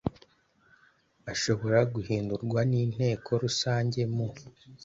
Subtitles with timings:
[1.31, 4.27] ashobora guhindurwa n Inteko Rusange mu